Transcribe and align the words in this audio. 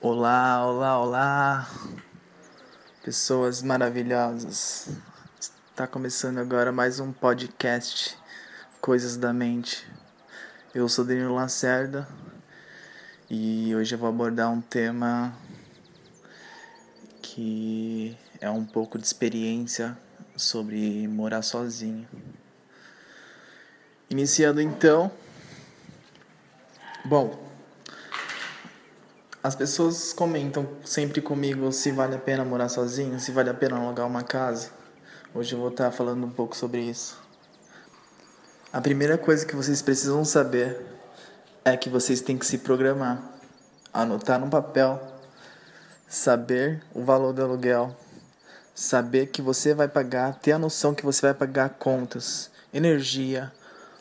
Olá, 0.00 0.64
olá, 0.64 1.00
olá, 1.00 1.70
pessoas 3.02 3.62
maravilhosas. 3.62 4.90
Está 5.40 5.88
começando 5.88 6.38
agora 6.38 6.70
mais 6.70 7.00
um 7.00 7.12
podcast 7.12 8.16
Coisas 8.80 9.16
da 9.16 9.32
Mente. 9.32 9.84
Eu 10.72 10.88
sou 10.88 11.04
Danilo 11.04 11.34
Lacerda 11.34 12.06
e 13.28 13.74
hoje 13.74 13.96
eu 13.96 13.98
vou 13.98 14.08
abordar 14.08 14.52
um 14.52 14.60
tema 14.60 15.36
que 17.20 18.16
é 18.40 18.48
um 18.48 18.64
pouco 18.64 18.98
de 18.98 19.04
experiência 19.04 19.98
sobre 20.36 21.08
morar 21.08 21.42
sozinho. 21.42 22.06
Iniciando 24.08 24.60
então. 24.60 25.10
Bom, 27.04 27.47
as 29.48 29.54
pessoas 29.54 30.12
comentam 30.12 30.68
sempre 30.84 31.22
comigo 31.22 31.72
se 31.72 31.90
vale 31.90 32.14
a 32.14 32.18
pena 32.18 32.44
morar 32.44 32.68
sozinho, 32.68 33.18
se 33.18 33.32
vale 33.32 33.48
a 33.48 33.54
pena 33.54 33.78
alugar 33.78 34.06
uma 34.06 34.22
casa. 34.22 34.68
Hoje 35.34 35.54
eu 35.54 35.58
vou 35.58 35.70
estar 35.70 35.90
falando 35.90 36.22
um 36.26 36.30
pouco 36.30 36.54
sobre 36.54 36.82
isso. 36.82 37.18
A 38.70 38.78
primeira 38.78 39.16
coisa 39.16 39.46
que 39.46 39.56
vocês 39.56 39.80
precisam 39.80 40.22
saber 40.22 40.78
é 41.64 41.78
que 41.78 41.88
vocês 41.88 42.20
têm 42.20 42.36
que 42.36 42.44
se 42.44 42.58
programar, 42.58 43.22
anotar 43.90 44.38
no 44.38 44.50
papel, 44.50 45.00
saber 46.06 46.82
o 46.92 47.02
valor 47.02 47.32
do 47.32 47.42
aluguel, 47.42 47.96
saber 48.74 49.28
que 49.28 49.40
você 49.40 49.72
vai 49.72 49.88
pagar, 49.88 50.38
ter 50.40 50.52
a 50.52 50.58
noção 50.58 50.94
que 50.94 51.06
você 51.06 51.22
vai 51.22 51.32
pagar 51.32 51.70
contas, 51.70 52.50
energia, 52.70 53.50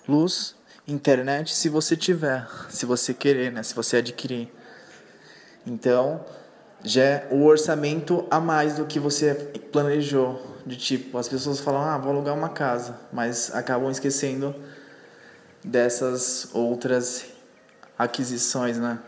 luz, 0.10 0.58
internet, 0.86 1.56
se 1.56 1.70
você 1.70 1.96
tiver, 1.96 2.46
se 2.70 2.86
você 2.86 3.14
querer, 3.14 3.50
né, 3.50 3.64
se 3.64 3.74
você 3.74 3.96
adquirir. 3.96 4.57
Então, 5.68 6.24
já 6.84 7.04
é 7.04 7.28
o 7.32 7.44
orçamento 7.44 8.26
a 8.32 8.40
mais 8.40 8.78
do 8.78 8.86
que 8.86 9.00
você 9.00 9.34
planejou. 9.72 10.42
De 10.66 10.76
tipo, 10.76 11.18
as 11.18 11.28
pessoas 11.28 11.60
falam, 11.60 11.82
ah, 11.82 11.98
vou 11.98 12.12
alugar 12.12 12.36
uma 12.36 12.50
casa, 12.50 13.00
mas 13.12 13.54
acabam 13.54 13.90
esquecendo 13.90 14.56
dessas 15.64 16.50
outras 16.54 17.26
aquisições, 17.98 18.78
né? 18.78 19.00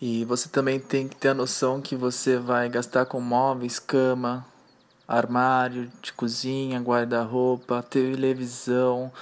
E 0.00 0.24
você 0.24 0.48
também 0.48 0.80
tem 0.80 1.06
que 1.06 1.14
ter 1.14 1.28
a 1.28 1.34
noção 1.34 1.80
que 1.80 1.94
você 1.94 2.36
vai 2.36 2.68
gastar 2.68 3.06
com 3.06 3.20
móveis, 3.20 3.78
cama, 3.78 4.44
armário 5.06 5.90
de 6.02 6.12
cozinha, 6.12 6.80
guarda-roupa, 6.80 7.82
televisão, 7.82 9.12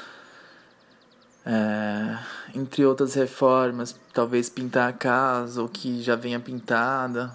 é, 1.53 2.17
entre 2.55 2.87
outras 2.87 3.15
reformas, 3.15 3.99
talvez 4.15 4.49
pintar 4.49 4.89
a 4.89 4.93
casa 4.93 5.61
ou 5.61 5.69
que 5.69 6.01
já 6.01 6.15
venha 6.15 6.39
pintada. 6.39 7.33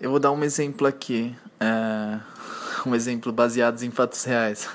Eu 0.00 0.12
vou 0.12 0.20
dar 0.20 0.30
um 0.30 0.44
exemplo 0.44 0.86
aqui, 0.86 1.36
é, 1.58 2.20
um 2.86 2.94
exemplo 2.94 3.32
baseado 3.32 3.82
em 3.82 3.90
fatos 3.90 4.22
reais. 4.22 4.68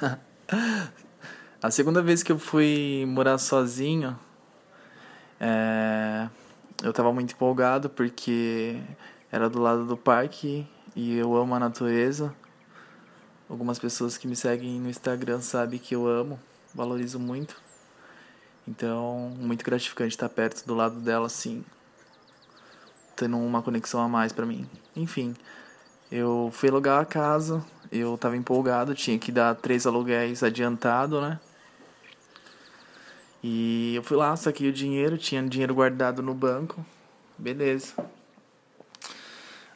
a 1.64 1.72
segunda 1.72 2.02
vez 2.02 2.22
que 2.22 2.32
eu 2.34 2.38
fui 2.38 3.06
morar 3.08 3.38
sozinho, 3.38 4.20
é, 5.40 6.28
eu 6.84 6.90
estava 6.90 7.14
muito 7.14 7.34
empolgado 7.34 7.90
porque 7.90 8.82
era 9.32 9.50
do 9.50 9.62
lado 9.62 9.86
do 9.86 9.96
parque 9.96 10.68
e 10.94 11.18
eu 11.18 11.38
amo 11.38 11.56
a 11.56 11.60
natureza. 11.60 12.36
Algumas 13.50 13.80
pessoas 13.80 14.18
que 14.18 14.28
me 14.28 14.36
seguem 14.36 14.78
no 14.78 14.90
Instagram 14.90 15.40
sabem 15.40 15.80
que 15.80 15.96
eu 15.96 16.06
amo, 16.06 16.38
valorizo 16.76 17.18
muito. 17.18 17.63
Então, 18.68 19.32
muito 19.38 19.64
gratificante 19.64 20.14
estar 20.16 20.30
perto 20.30 20.66
do 20.66 20.74
lado 20.74 21.00
dela 21.00 21.26
assim, 21.26 21.64
tendo 23.16 23.38
uma 23.38 23.62
conexão 23.62 24.02
a 24.02 24.08
mais 24.08 24.32
para 24.32 24.46
mim. 24.46 24.68
Enfim, 24.96 25.36
eu 26.12 26.50
fui 26.54 26.70
alugar 26.70 27.02
a 27.02 27.06
casa, 27.06 27.64
eu 27.92 28.18
tava 28.18 28.38
empolgado, 28.38 28.96
tinha 28.96 29.20
que 29.20 29.32
dar 29.32 29.56
três 29.56 29.86
aluguéis 29.86 30.44
adiantado, 30.44 31.20
né? 31.20 31.40
E 33.44 33.96
eu 33.96 34.04
fui 34.04 34.16
lá, 34.16 34.34
saquei 34.38 34.70
o 34.70 34.74
dinheiro, 34.74 35.18
tinha 35.18 35.44
dinheiro 35.44 35.76
guardado 35.76 36.24
no 36.24 36.34
banco. 36.34 36.86
Beleza. 37.38 37.94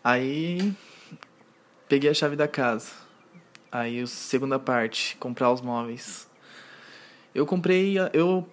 Aí 0.01 0.73
peguei 1.89 2.09
a 2.09 2.13
chave 2.13 2.37
da 2.37 2.47
casa. 2.47 2.91
Aí 3.69 4.01
a 4.01 4.07
segunda 4.07 4.57
parte, 4.57 5.17
comprar 5.17 5.51
os 5.51 5.59
móveis. 5.59 6.29
Eu 7.35 7.45
comprei, 7.45 7.97
eu 8.13 8.47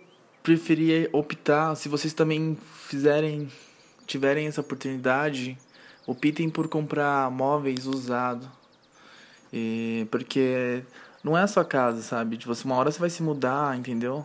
preferia 0.44 1.08
optar, 1.10 1.74
se 1.74 1.88
vocês 1.88 2.12
também 2.12 2.58
fizerem, 2.86 3.50
tiverem 4.06 4.46
essa 4.46 4.60
oportunidade, 4.60 5.56
optem 6.06 6.50
por 6.50 6.68
comprar 6.68 7.30
móveis 7.30 7.86
usados. 7.86 8.46
Porque 10.10 10.84
não 11.22 11.36
é 11.36 11.42
a 11.42 11.46
sua 11.46 11.64
casa, 11.64 12.02
sabe? 12.02 12.36
Tipo, 12.36 12.52
uma 12.66 12.76
hora 12.76 12.92
você 12.92 12.98
vai 12.98 13.08
se 13.08 13.22
mudar, 13.22 13.74
entendeu? 13.78 14.22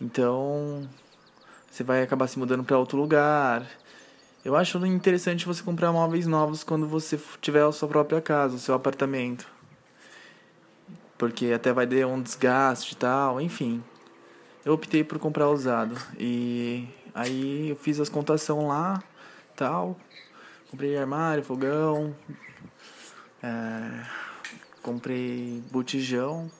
Então, 0.00 0.88
você 1.70 1.84
vai 1.84 2.02
acabar 2.02 2.26
se 2.26 2.38
mudando 2.38 2.64
para 2.64 2.78
outro 2.78 2.96
lugar. 2.96 3.66
Eu 4.42 4.56
acho 4.56 4.78
interessante 4.86 5.44
você 5.44 5.62
comprar 5.62 5.92
móveis 5.92 6.26
novos 6.26 6.64
quando 6.64 6.88
você 6.88 7.20
tiver 7.42 7.62
a 7.62 7.70
sua 7.70 7.86
própria 7.86 8.22
casa, 8.22 8.56
o 8.56 8.58
seu 8.58 8.74
apartamento. 8.74 9.46
Porque 11.18 11.52
até 11.52 11.70
vai 11.70 11.86
ter 11.86 12.06
um 12.06 12.22
desgaste 12.22 12.94
e 12.94 12.96
tal, 12.96 13.38
enfim 13.38 13.84
eu 14.64 14.72
optei 14.72 15.02
por 15.02 15.18
comprar 15.18 15.48
usado. 15.48 15.96
E 16.18 16.88
aí 17.14 17.70
eu 17.70 17.76
fiz 17.76 17.98
as 18.00 18.08
contação 18.08 18.66
lá, 18.68 19.02
tal. 19.56 19.96
Comprei 20.70 20.96
armário, 20.96 21.44
fogão, 21.44 22.16
é, 23.42 24.06
comprei 24.82 25.62
botijão. 25.70 26.50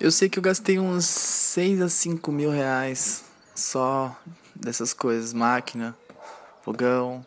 Eu 0.00 0.10
sei 0.10 0.28
que 0.28 0.38
eu 0.38 0.42
gastei 0.42 0.78
uns 0.78 1.04
6 1.04 1.82
a 1.82 1.88
5 1.88 2.32
mil 2.32 2.50
reais 2.50 3.24
só 3.54 4.16
dessas 4.54 4.92
coisas, 4.92 5.32
máquina, 5.32 5.96
fogão, 6.62 7.24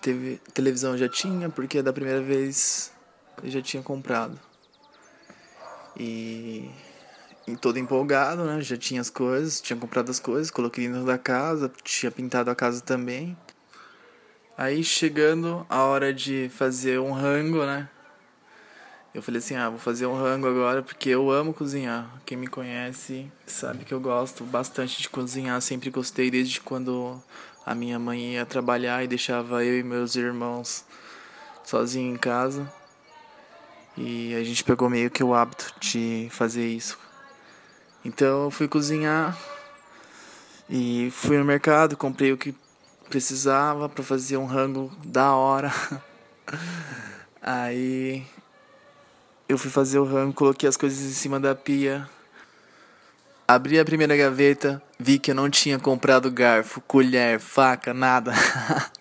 teve, 0.00 0.40
televisão 0.54 0.96
já 0.96 1.08
tinha, 1.08 1.50
porque 1.50 1.82
da 1.82 1.92
primeira 1.92 2.22
vez 2.22 2.90
eu 3.42 3.50
já 3.50 3.60
tinha 3.60 3.82
comprado. 3.82 4.38
E 5.96 6.70
todo 7.54 7.78
empolgado, 7.78 8.44
né? 8.44 8.60
Já 8.60 8.76
tinha 8.76 9.00
as 9.00 9.10
coisas, 9.10 9.60
tinha 9.60 9.78
comprado 9.78 10.10
as 10.10 10.18
coisas, 10.18 10.50
coloquei 10.50 10.88
dentro 10.88 11.04
da 11.04 11.18
casa, 11.18 11.70
tinha 11.84 12.10
pintado 12.10 12.50
a 12.50 12.54
casa 12.54 12.80
também. 12.80 13.36
Aí 14.58 14.82
chegando 14.82 15.66
a 15.68 15.84
hora 15.84 16.12
de 16.12 16.48
fazer 16.48 16.98
um 16.98 17.12
rango, 17.12 17.64
né? 17.66 17.88
Eu 19.14 19.22
falei 19.22 19.38
assim, 19.38 19.54
ah, 19.54 19.70
vou 19.70 19.78
fazer 19.78 20.06
um 20.06 20.14
rango 20.14 20.46
agora 20.46 20.82
porque 20.82 21.08
eu 21.08 21.30
amo 21.30 21.54
cozinhar. 21.54 22.10
Quem 22.26 22.36
me 22.36 22.46
conhece 22.46 23.30
sabe 23.46 23.84
que 23.84 23.94
eu 23.94 24.00
gosto 24.00 24.44
bastante 24.44 25.00
de 25.00 25.08
cozinhar, 25.08 25.60
sempre 25.62 25.88
gostei 25.88 26.30
desde 26.30 26.60
quando 26.60 27.22
a 27.64 27.74
minha 27.74 27.98
mãe 27.98 28.34
ia 28.34 28.44
trabalhar 28.44 29.02
e 29.04 29.08
deixava 29.08 29.64
eu 29.64 29.78
e 29.78 29.82
meus 29.82 30.16
irmãos 30.16 30.84
sozinhos 31.64 32.14
em 32.14 32.18
casa. 32.18 32.70
E 33.96 34.34
a 34.34 34.44
gente 34.44 34.62
pegou 34.62 34.90
meio 34.90 35.10
que 35.10 35.24
o 35.24 35.34
hábito 35.34 35.72
de 35.80 36.28
fazer 36.30 36.66
isso. 36.66 37.05
Então 38.06 38.44
eu 38.44 38.50
fui 38.52 38.68
cozinhar 38.68 39.36
e 40.70 41.10
fui 41.10 41.36
no 41.38 41.44
mercado, 41.44 41.96
comprei 41.96 42.30
o 42.32 42.36
que 42.36 42.54
precisava 43.10 43.88
para 43.88 44.04
fazer 44.04 44.36
um 44.36 44.46
rango 44.46 44.92
da 45.04 45.34
hora. 45.34 45.72
Aí 47.42 48.24
eu 49.48 49.58
fui 49.58 49.72
fazer 49.72 49.98
o 49.98 50.04
rango, 50.04 50.32
coloquei 50.32 50.68
as 50.68 50.76
coisas 50.76 51.00
em 51.00 51.14
cima 51.14 51.40
da 51.40 51.52
pia. 51.52 52.08
Abri 53.48 53.76
a 53.76 53.84
primeira 53.84 54.16
gaveta, 54.16 54.80
vi 54.96 55.18
que 55.18 55.32
eu 55.32 55.34
não 55.34 55.50
tinha 55.50 55.76
comprado 55.76 56.30
garfo, 56.30 56.80
colher, 56.82 57.40
faca, 57.40 57.92
nada. 57.92 58.32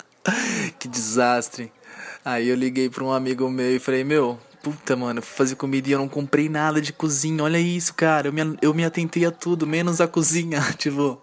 que 0.80 0.88
desastre. 0.88 1.72
Aí 2.24 2.50
eu 2.50 2.56
liguei 2.56 2.90
para 2.90 3.04
um 3.04 3.12
amigo 3.12 3.48
meu 3.52 3.76
e 3.76 3.80
falei: 3.80 4.04
Meu, 4.04 4.40
puta, 4.66 4.96
mano, 4.96 5.20
eu 5.20 5.24
fui 5.24 5.38
fazer 5.38 5.56
comida 5.56 5.88
e 5.88 5.92
eu 5.92 6.00
não 6.00 6.10
comprei 6.10 6.50
nada 6.50 6.82
de 6.82 6.92
cozinha. 6.92 7.44
Olha 7.44 7.60
isso, 7.60 7.94
cara. 7.94 8.30
Eu 8.30 8.34
me, 8.34 8.58
eu 8.64 8.74
me 8.74 8.84
atentei 8.84 9.24
a 9.24 9.30
tudo, 9.30 9.68
menos 9.68 10.02
a 10.02 10.08
cozinha, 10.08 10.60
tipo. 10.76 11.22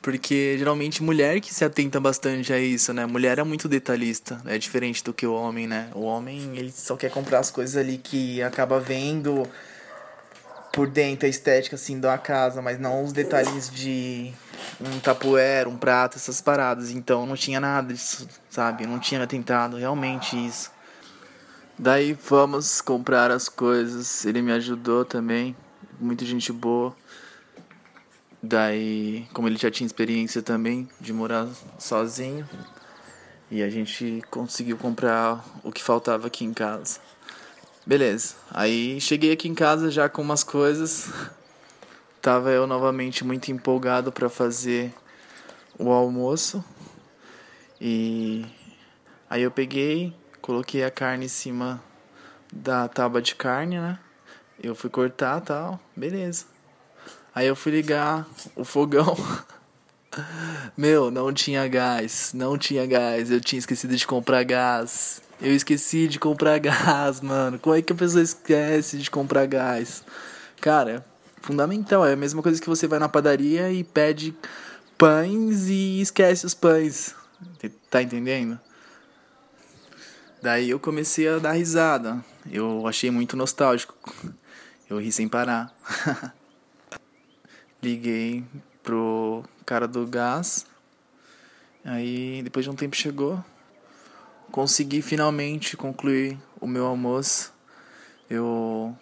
Porque 0.00 0.56
geralmente 0.58 1.00
mulher 1.00 1.40
que 1.40 1.54
se 1.54 1.64
atenta 1.64 2.00
bastante 2.00 2.52
a 2.52 2.58
isso, 2.58 2.92
né? 2.92 3.06
Mulher 3.06 3.38
é 3.38 3.44
muito 3.44 3.68
detalhista, 3.68 4.42
é 4.46 4.58
diferente 4.58 5.04
do 5.04 5.14
que 5.14 5.24
o 5.24 5.32
homem, 5.32 5.68
né? 5.68 5.90
O 5.94 6.00
homem, 6.00 6.58
ele 6.58 6.72
só 6.72 6.96
quer 6.96 7.08
comprar 7.08 7.38
as 7.38 7.52
coisas 7.52 7.76
ali 7.76 7.98
que 7.98 8.42
acaba 8.42 8.80
vendo 8.80 9.46
por 10.72 10.88
dentro 10.88 11.24
a 11.26 11.28
estética 11.28 11.76
assim 11.76 12.00
da 12.00 12.18
casa, 12.18 12.60
mas 12.60 12.80
não 12.80 13.04
os 13.04 13.12
detalhes 13.12 13.70
de 13.70 14.32
um 14.80 14.98
tapoeira, 14.98 15.68
um 15.68 15.76
prato, 15.76 16.16
essas 16.16 16.40
paradas. 16.40 16.90
Então 16.90 17.24
não 17.24 17.36
tinha 17.36 17.60
nada 17.60 17.94
disso, 17.94 18.26
sabe? 18.50 18.84
não 18.88 18.98
tinha 18.98 19.22
atentado 19.22 19.76
realmente 19.76 20.34
isso. 20.34 20.72
Daí 21.78 22.12
vamos 22.12 22.80
comprar 22.80 23.30
as 23.30 23.48
coisas. 23.48 24.24
Ele 24.24 24.42
me 24.42 24.52
ajudou 24.52 25.04
também. 25.04 25.56
Muita 25.98 26.24
gente 26.24 26.52
boa. 26.52 26.94
Daí, 28.42 29.26
como 29.32 29.46
ele 29.46 29.56
já 29.56 29.70
tinha 29.70 29.86
experiência 29.86 30.42
também 30.42 30.88
de 31.00 31.12
morar 31.12 31.48
sozinho, 31.78 32.48
e 33.48 33.62
a 33.62 33.70
gente 33.70 34.20
conseguiu 34.30 34.76
comprar 34.76 35.44
o 35.62 35.70
que 35.70 35.82
faltava 35.82 36.26
aqui 36.26 36.44
em 36.44 36.52
casa. 36.52 36.98
Beleza. 37.86 38.34
Aí 38.50 39.00
cheguei 39.00 39.30
aqui 39.30 39.48
em 39.48 39.54
casa 39.54 39.90
já 39.90 40.08
com 40.08 40.22
umas 40.22 40.42
coisas. 40.42 41.08
Tava 42.20 42.50
eu 42.50 42.66
novamente 42.66 43.24
muito 43.24 43.52
empolgado 43.52 44.10
para 44.10 44.28
fazer 44.28 44.92
o 45.78 45.90
almoço. 45.90 46.64
E 47.80 48.46
aí 49.28 49.42
eu 49.42 49.50
peguei, 49.50 50.14
coloquei 50.42 50.82
a 50.84 50.90
carne 50.90 51.26
em 51.26 51.28
cima 51.28 51.82
da 52.52 52.88
tábua 52.88 53.22
de 53.22 53.34
carne, 53.34 53.78
né? 53.78 53.98
Eu 54.62 54.74
fui 54.74 54.90
cortar 54.90 55.40
tal, 55.40 55.80
beleza. 55.96 56.44
Aí 57.34 57.46
eu 57.46 57.56
fui 57.56 57.72
ligar 57.72 58.26
o 58.54 58.64
fogão. 58.64 59.16
Meu, 60.76 61.10
não 61.10 61.32
tinha 61.32 61.66
gás, 61.66 62.32
não 62.34 62.58
tinha 62.58 62.84
gás. 62.84 63.30
Eu 63.30 63.40
tinha 63.40 63.58
esquecido 63.58 63.96
de 63.96 64.06
comprar 64.06 64.42
gás. 64.42 65.22
Eu 65.40 65.54
esqueci 65.54 66.06
de 66.06 66.18
comprar 66.18 66.58
gás, 66.60 67.20
mano. 67.20 67.58
Como 67.58 67.74
é 67.74 67.80
que 67.80 67.92
a 67.92 67.96
pessoa 67.96 68.22
esquece 68.22 68.98
de 68.98 69.10
comprar 69.10 69.46
gás? 69.46 70.04
Cara, 70.60 71.04
fundamental. 71.40 72.04
É 72.04 72.12
a 72.12 72.16
mesma 72.16 72.42
coisa 72.42 72.60
que 72.60 72.68
você 72.68 72.86
vai 72.86 72.98
na 72.98 73.08
padaria 73.08 73.72
e 73.72 73.82
pede 73.82 74.36
pães 74.98 75.68
e 75.68 76.00
esquece 76.00 76.44
os 76.44 76.52
pães. 76.52 77.14
Tá 77.90 78.02
entendendo? 78.02 78.60
Daí 80.42 80.70
eu 80.70 80.80
comecei 80.80 81.28
a 81.28 81.38
dar 81.38 81.52
risada. 81.52 82.22
Eu 82.50 82.84
achei 82.88 83.12
muito 83.12 83.36
nostálgico. 83.36 83.94
Eu 84.90 84.98
ri 84.98 85.12
sem 85.12 85.28
parar. 85.28 85.72
Liguei 87.80 88.44
pro 88.82 89.44
cara 89.64 89.86
do 89.86 90.04
gás. 90.04 90.66
Aí 91.84 92.42
depois 92.42 92.64
de 92.64 92.70
um 92.70 92.74
tempo 92.74 92.96
chegou. 92.96 93.42
Consegui 94.50 95.00
finalmente 95.00 95.76
concluir 95.76 96.36
o 96.60 96.66
meu 96.66 96.86
almoço. 96.86 97.54
Eu 98.28 98.96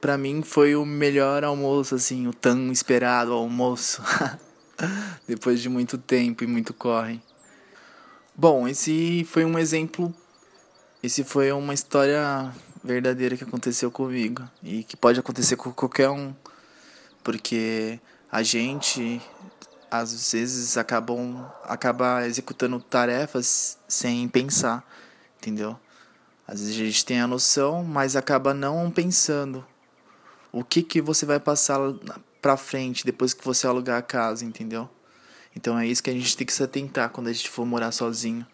para 0.00 0.18
mim 0.18 0.42
foi 0.42 0.74
o 0.74 0.84
melhor 0.84 1.44
almoço 1.44 1.94
assim, 1.94 2.26
o 2.26 2.34
tão 2.34 2.72
esperado 2.72 3.32
almoço. 3.32 4.02
depois 5.28 5.62
de 5.62 5.68
muito 5.68 5.96
tempo 5.96 6.42
e 6.42 6.46
muito 6.48 6.74
corre. 6.74 7.22
Bom, 8.34 8.66
esse 8.66 9.24
foi 9.30 9.44
um 9.44 9.56
exemplo 9.56 10.12
esse 11.04 11.22
foi 11.22 11.52
uma 11.52 11.74
história 11.74 12.50
verdadeira 12.82 13.36
que 13.36 13.44
aconteceu 13.44 13.90
comigo 13.90 14.42
e 14.62 14.82
que 14.82 14.96
pode 14.96 15.20
acontecer 15.20 15.54
com 15.54 15.70
qualquer 15.70 16.08
um, 16.08 16.34
porque 17.22 18.00
a 18.32 18.42
gente 18.42 19.20
às 19.90 20.32
vezes 20.32 20.78
acabam 20.78 21.46
acaba 21.64 22.26
executando 22.26 22.80
tarefas 22.80 23.78
sem 23.86 24.26
pensar, 24.28 24.82
entendeu? 25.36 25.78
Às 26.48 26.60
vezes 26.60 26.74
a 26.74 26.84
gente 26.86 27.04
tem 27.04 27.20
a 27.20 27.26
noção, 27.26 27.84
mas 27.84 28.16
acaba 28.16 28.54
não 28.54 28.90
pensando 28.90 29.62
o 30.50 30.64
que 30.64 30.82
que 30.82 31.02
você 31.02 31.26
vai 31.26 31.38
passar 31.38 31.80
para 32.40 32.56
frente 32.56 33.04
depois 33.04 33.34
que 33.34 33.44
você 33.44 33.66
alugar 33.66 33.98
a 33.98 34.02
casa, 34.02 34.42
entendeu? 34.42 34.88
Então 35.54 35.78
é 35.78 35.86
isso 35.86 36.02
que 36.02 36.08
a 36.08 36.14
gente 36.14 36.34
tem 36.34 36.46
que 36.46 36.52
se 36.52 36.62
atentar 36.62 37.10
quando 37.10 37.28
a 37.28 37.32
gente 37.32 37.50
for 37.50 37.66
morar 37.66 37.92
sozinho. 37.92 38.46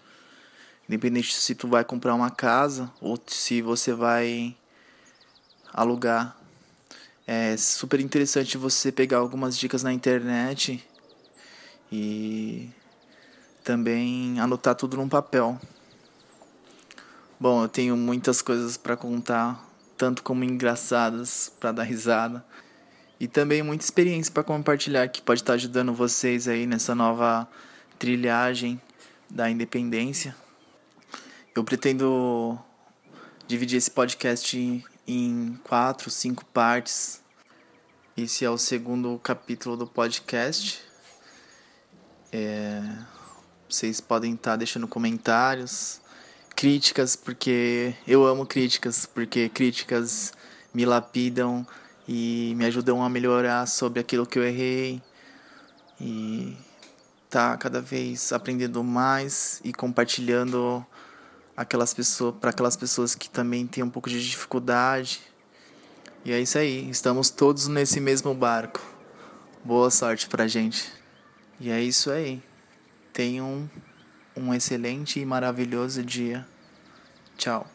Independente 0.91 1.33
se 1.33 1.55
tu 1.55 1.69
vai 1.69 1.85
comprar 1.85 2.17
uma 2.17 2.31
casa 2.31 2.93
ou 3.01 3.17
se 3.25 3.63
você 3.63 3.93
vai 3.93 4.57
alugar. 5.73 6.37
É 7.25 7.57
super 7.57 8.01
interessante 8.01 8.59
você 8.59 8.91
pegar 8.91 9.19
algumas 9.19 9.57
dicas 9.57 9.85
na 9.85 9.93
internet 9.93 10.85
e 11.93 12.69
também 13.63 14.41
anotar 14.41 14.75
tudo 14.75 14.97
num 14.97 15.09
papel. 15.09 15.61
Bom, 17.39 17.63
eu 17.63 17.69
tenho 17.69 17.97
muitas 17.97 18.43
coisas 18.43 18.77
para 18.77 18.97
contar, 18.97 19.65
tanto 19.97 20.25
como 20.25 20.43
engraçadas 20.43 21.53
para 21.61 21.71
dar 21.71 21.85
risada 21.85 22.45
e 23.21 23.29
também 23.29 23.63
muita 23.63 23.85
experiência 23.85 24.33
para 24.33 24.43
compartilhar 24.43 25.07
que 25.07 25.23
pode 25.23 25.41
estar 25.41 25.53
ajudando 25.53 25.95
vocês 25.95 26.49
aí 26.49 26.67
nessa 26.67 26.97
nova 26.97 27.47
trilhagem 27.97 28.83
da 29.31 29.49
independência. 29.49 30.35
Eu 31.61 31.65
pretendo 31.65 32.59
dividir 33.47 33.77
esse 33.77 33.91
podcast 33.91 34.83
em 35.07 35.61
quatro, 35.63 36.11
cinco 36.11 36.43
partes. 36.43 37.21
Esse 38.17 38.47
é 38.47 38.49
o 38.49 38.57
segundo 38.57 39.21
capítulo 39.23 39.77
do 39.77 39.87
podcast. 39.87 40.81
É, 42.33 42.81
vocês 43.69 44.01
podem 44.01 44.33
estar 44.33 44.57
deixando 44.57 44.89
comentários, 44.89 46.01
críticas, 46.57 47.15
porque 47.15 47.95
eu 48.09 48.25
amo 48.25 48.47
críticas, 48.47 49.05
porque 49.05 49.51
críticas 49.51 50.33
me 50.73 50.87
lapidam 50.87 51.67
e 52.09 52.55
me 52.57 52.65
ajudam 52.65 53.03
a 53.03 53.11
melhorar 53.11 53.67
sobre 53.67 54.01
aquilo 54.01 54.25
que 54.25 54.39
eu 54.39 54.45
errei. 54.47 55.03
E 56.01 56.57
tá 57.29 57.55
cada 57.59 57.83
vez 57.83 58.33
aprendendo 58.33 58.83
mais 58.83 59.61
e 59.63 59.75
compartilhando 59.75 60.87
aquelas 61.61 61.93
pessoas 61.93 62.35
para 62.41 62.49
aquelas 62.49 62.75
pessoas 62.75 63.15
que 63.15 63.29
também 63.29 63.67
têm 63.67 63.85
um 63.85 63.91
pouco 63.91 64.09
de 64.09 64.19
dificuldade. 64.27 65.21
E 66.25 66.33
é 66.33 66.41
isso 66.41 66.57
aí, 66.57 66.89
estamos 66.89 67.29
todos 67.29 67.69
nesse 67.69 68.01
mesmo 68.01 68.35
barco. 68.35 68.81
Boa 69.63 69.91
sorte 69.91 70.27
pra 70.27 70.49
gente. 70.49 70.91
E 71.61 71.71
é 71.71 71.79
isso 71.79 72.11
aí. 72.11 72.43
Tenham 73.13 73.71
um 74.35 74.55
excelente 74.55 75.21
e 75.21 75.27
maravilhoso 75.27 76.03
dia. 76.03 76.47
Tchau. 77.37 77.67